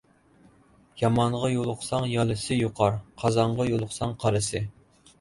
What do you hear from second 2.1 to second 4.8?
يالىسى يۇقار، قازانغا يولۇقساڭ قارىسى.